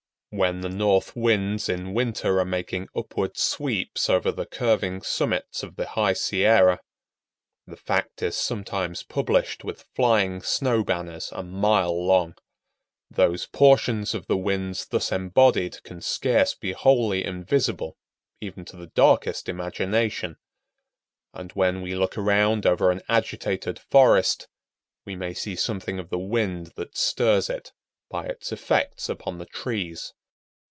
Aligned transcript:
When 0.33 0.61
the 0.61 0.69
north 0.69 1.13
winds 1.13 1.67
in 1.67 1.93
winter 1.93 2.39
are 2.39 2.45
making 2.45 2.87
upward 2.95 3.35
sweeps 3.37 4.09
over 4.09 4.31
the 4.31 4.45
curving 4.45 5.01
summits 5.01 5.61
of 5.61 5.75
the 5.75 5.87
High 5.87 6.13
Sierra, 6.13 6.79
the 7.67 7.75
fact 7.75 8.21
is 8.23 8.37
sometimes 8.37 9.03
published 9.03 9.65
with 9.65 9.89
flying 9.93 10.41
snow 10.41 10.85
banners 10.85 11.33
a 11.33 11.43
mile 11.43 11.93
long. 12.05 12.35
Those 13.09 13.45
portions 13.45 14.13
of 14.15 14.27
the 14.27 14.37
winds 14.37 14.85
thus 14.85 15.11
embodied 15.11 15.83
can 15.83 15.99
scarce 15.99 16.53
be 16.55 16.71
wholly 16.71 17.25
invisible, 17.25 17.97
even 18.39 18.63
to 18.63 18.77
the 18.77 18.87
darkest 18.87 19.49
imagination. 19.49 20.37
And 21.33 21.51
when 21.51 21.81
we 21.81 21.93
look 21.93 22.17
around 22.17 22.65
over 22.65 22.89
an 22.89 23.01
agitated 23.09 23.79
forest, 23.79 24.47
we 25.03 25.17
may 25.17 25.33
see 25.33 25.57
something 25.57 25.99
of 25.99 26.07
the 26.09 26.17
wind 26.17 26.67
that 26.77 26.95
stirs 26.95 27.49
it, 27.49 27.73
by 28.09 28.27
its 28.27 28.53
effects 28.53 29.09
upon 29.09 29.37
the 29.37 29.45
trees. 29.45 30.13